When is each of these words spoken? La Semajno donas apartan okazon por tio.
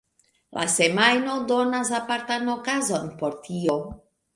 La 0.59 0.63
Semajno 0.75 1.37
donas 1.53 1.95
apartan 2.01 2.53
okazon 2.59 3.17
por 3.23 3.41
tio. 3.49 3.83